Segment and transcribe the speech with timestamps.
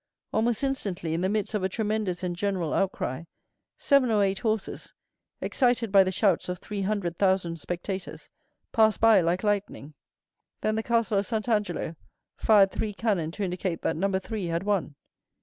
[0.33, 3.25] Almost instantly, in the midst of a tremendous and general outcry,
[3.77, 4.95] seven or eight horses,
[5.41, 8.27] excited by the shouts of three hundred thousand spectators,
[8.71, 9.93] passed by like lightning.
[10.61, 11.95] Then the Castle of Saint Angelo
[12.35, 14.95] fired three cannon to indicate that number three had won.